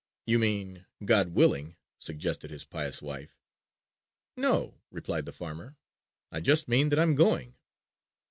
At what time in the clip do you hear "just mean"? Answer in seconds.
6.41-6.89